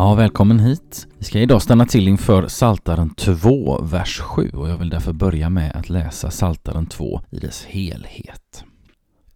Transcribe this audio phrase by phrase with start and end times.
[0.00, 1.06] Ja, välkommen hit.
[1.18, 5.50] Vi ska idag stanna till inför Saltaren 2, vers 7 och jag vill därför börja
[5.50, 8.64] med att läsa Saltaren 2 i dess helhet.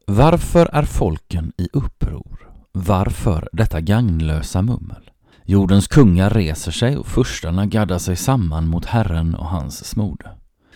[0.06, 2.48] Varför är folken i uppror?
[2.72, 5.11] Varför detta gagnlösa mummel?
[5.44, 10.31] Jordens kungar reser sig och furstarna gaddar sig samman mot Herren och hans smorde.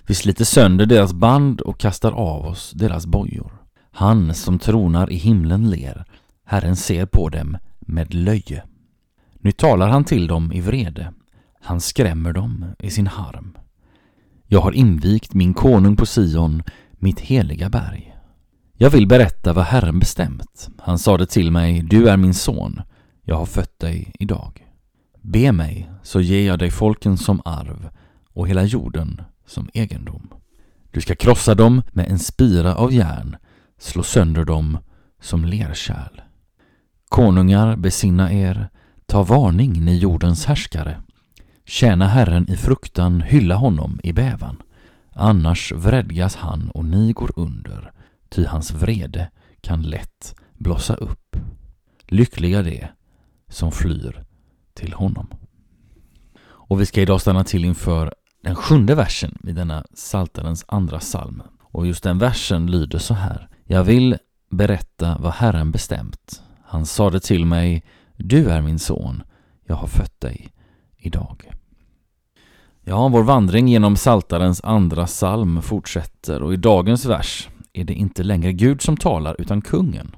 [0.07, 3.53] Vi sliter sönder deras band och kastar av oss deras bojor.
[3.91, 6.05] Han som tronar i himlen ler,
[6.45, 8.63] Herren ser på dem med löje.
[9.39, 11.13] Nu talar han till dem i vrede.
[11.61, 13.59] Han skrämmer dem i sin harm.
[14.47, 16.63] Jag har invigt min konung på Sion,
[16.93, 18.15] mitt heliga berg.
[18.75, 20.69] Jag vill berätta vad Herren bestämt.
[20.79, 22.81] Han sade till mig, du är min son,
[23.23, 24.67] jag har fött dig idag.
[25.23, 27.89] Be mig, så ger jag dig folken som arv
[28.33, 30.29] och hela jorden som egendom.
[30.91, 33.37] Du ska krossa dem med en spira av järn,
[33.79, 34.79] slå sönder dem
[35.21, 36.21] som lerkärl.
[37.09, 38.69] Konungar, besinna er,
[39.09, 41.03] ta varning, ni jordens härskare.
[41.65, 44.63] Tjäna Herren i fruktan, hylla honom i bävan.
[45.13, 47.93] Annars vredgas han och ni går under,
[48.29, 51.37] ty hans vrede kan lätt blossa upp.
[52.07, 52.87] Lyckliga de
[53.49, 54.25] som flyr
[54.75, 55.27] till honom.
[56.41, 61.43] Och vi ska idag stanna till inför den sjunde versen i denna Saltarens andra psalm.
[61.63, 63.49] Och just den versen lyder så här.
[63.65, 64.17] Jag vill
[64.51, 66.43] berätta vad Herren bestämt.
[66.65, 67.85] Han sade till mig,
[68.19, 69.23] du är min son,
[69.67, 70.49] jag har fött dig
[70.97, 71.51] idag.
[72.85, 78.23] Ja, vår vandring genom Saltarens andra psalm fortsätter och i dagens vers är det inte
[78.23, 80.15] längre Gud som talar utan kungen,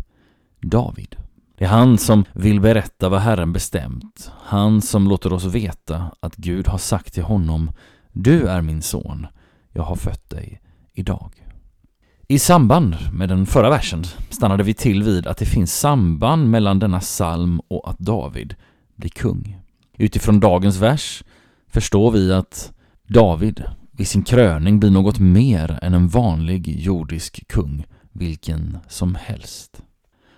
[0.61, 1.17] David.
[1.58, 6.37] Det är han som vill berätta vad Herren bestämt, han som låter oss veta att
[6.37, 7.73] Gud har sagt till honom
[8.12, 9.26] Du är min son,
[9.73, 10.61] jag har fött dig
[10.93, 11.50] idag.
[12.31, 16.79] I samband med den förra versen stannade vi till vid att det finns samband mellan
[16.79, 18.55] denna psalm och att David
[18.97, 19.59] blir kung.
[19.99, 21.25] Utifrån dagens vers
[21.69, 22.73] förstår vi att
[23.09, 29.82] David vid sin kröning blir något mer än en vanlig jordisk kung, vilken som helst.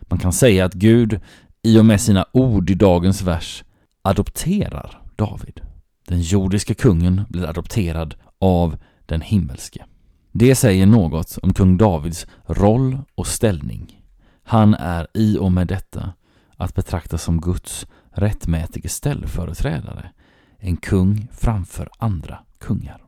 [0.01, 1.21] Man kan säga att Gud
[1.63, 3.65] i och med sina ord i dagens vers
[4.03, 5.61] adopterar David.
[6.09, 9.85] Den jordiska kungen blir adopterad av den himmelske.
[10.33, 14.03] Det säger något om kung Davids roll och ställning.
[14.45, 16.13] Han är i och med detta
[16.57, 20.11] att betrakta som Guds rättmätige ställföreträdare,
[20.59, 23.03] en kung framför andra kungar.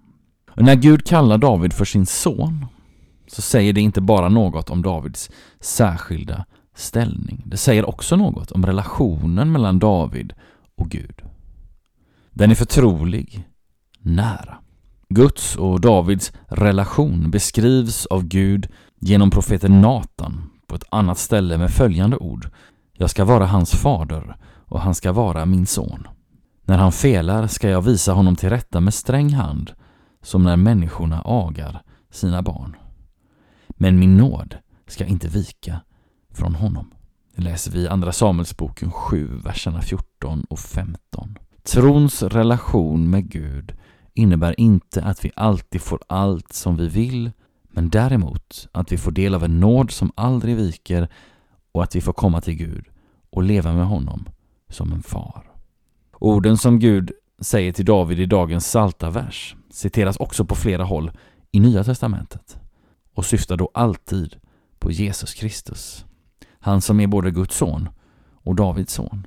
[0.50, 2.66] Och när Gud kallar David för sin son
[3.26, 5.30] så säger det inte bara något om Davids
[5.60, 6.44] särskilda
[6.74, 7.42] ställning.
[7.46, 10.32] Det säger också något om relationen mellan David
[10.76, 11.22] och Gud.
[12.30, 13.48] Den är förtrolig,
[13.98, 14.58] nära.
[15.14, 18.68] Guds och Davids relation beskrivs av Gud
[19.00, 22.50] genom profeten Natan på ett annat ställe med följande ord.
[22.92, 26.08] Jag ska vara hans fader och han ska vara min son.
[26.64, 29.72] När han felar ska jag visa honom till rätta med sträng hand
[30.22, 32.76] som när människorna agar sina barn.
[33.68, 34.56] Men min nåd
[34.86, 35.80] ska inte vika
[36.30, 36.90] från honom.
[37.36, 41.38] Det läser vi i Andra Samuelsboken 7, verserna 14 och 15.
[41.62, 43.72] Trons relation med Gud
[44.14, 47.30] innebär inte att vi alltid får allt som vi vill,
[47.62, 51.08] men däremot att vi får del av en nåd som aldrig viker
[51.72, 52.84] och att vi får komma till Gud
[53.30, 54.28] och leva med honom
[54.68, 55.50] som en far.
[56.12, 61.10] Orden som Gud säger till David i dagens salta vers citeras också på flera håll
[61.52, 62.58] i Nya Testamentet
[63.14, 64.36] och syftar då alltid
[64.78, 66.04] på Jesus Kristus.
[66.58, 67.88] Han som är både Guds son
[68.32, 69.26] och Davids son.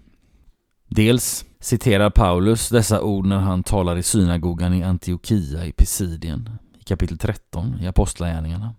[0.87, 6.49] Dels citerar Paulus dessa ord när han talar i synagogan i Antiochia i Pisidien
[6.79, 8.75] i kapitel 13 i Apostlagärningarna.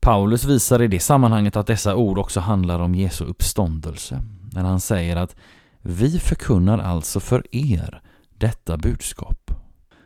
[0.00, 4.22] Paulus visar i det sammanhanget att dessa ord också handlar om Jesu uppståndelse
[4.52, 5.36] när han säger att
[5.82, 8.02] vi förkunnar alltså för er
[8.38, 9.50] detta budskap.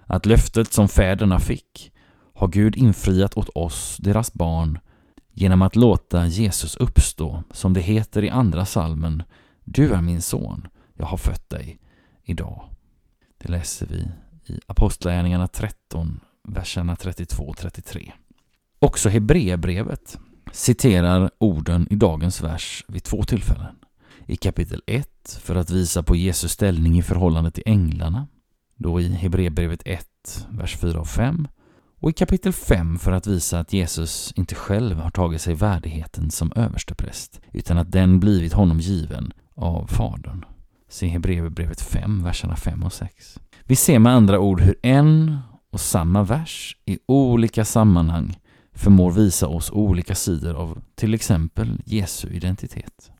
[0.07, 1.93] Att löftet som fäderna fick
[2.35, 4.79] har Gud infriat åt oss, deras barn,
[5.33, 9.23] genom att låta Jesus uppstå, som det heter i andra salmen
[9.65, 10.69] Du är min son,
[11.01, 11.79] jag har fött dig
[12.25, 12.71] idag.
[13.39, 14.09] Det läser vi
[14.53, 18.13] i Apostlagärningarna 13, verserna 32 och 33.
[18.79, 20.19] Också Hebreerbrevet
[20.53, 23.77] citerar orden i dagens vers vid två tillfällen.
[24.27, 28.27] I kapitel 1 för att visa på Jesus ställning i förhållande till änglarna,
[28.77, 31.49] då i Hebreerbrevet 1, vers 4 och 5
[32.01, 36.31] och i kapitel 5 för att visa att Jesus inte själv har tagit sig värdigheten
[36.31, 40.45] som överstepräst utan att den blivit honom given av Fadern.
[40.91, 43.41] Se Hebreerbrevet 5, verserna 5 och 6.
[43.65, 45.39] Vi ser med andra ord hur en
[45.71, 48.39] och samma vers i olika sammanhang
[48.73, 53.11] förmår visa oss olika sidor av till exempel Jesu identitet.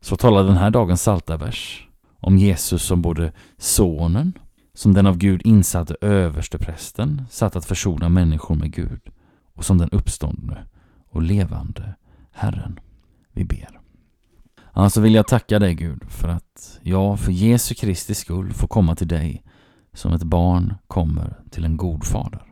[0.00, 1.88] Så talar den här dagens saltavers
[2.20, 4.32] om Jesus som både Sonen,
[4.74, 9.00] som den av Gud insatte översteprästen, satt att försona människor med Gud,
[9.54, 10.66] och som den uppståndne
[11.10, 11.94] och levande
[12.32, 12.80] Herren.
[13.32, 13.83] Vi ber.
[14.76, 18.96] Alltså vill jag tacka dig Gud för att jag för Jesu Kristi skull får komma
[18.96, 19.44] till dig
[19.92, 22.42] som ett barn kommer till en god fader.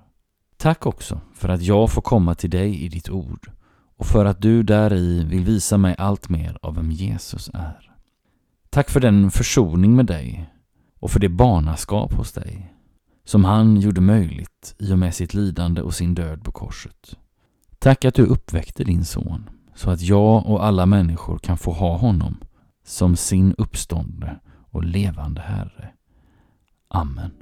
[0.56, 3.50] Tack också för att jag får komma till dig i ditt ord
[3.96, 7.92] och för att du där i vill visa mig allt mer av vem Jesus är.
[8.70, 10.50] Tack för den försoning med dig
[11.00, 12.74] och för det barnaskap hos dig
[13.24, 17.16] som han gjorde möjligt i och med sitt lidande och sin död på korset.
[17.78, 21.96] Tack att du uppväckte din son så att jag och alla människor kan få ha
[21.96, 22.36] honom
[22.84, 25.90] som sin uppståndne och levande Herre.
[26.88, 27.41] Amen.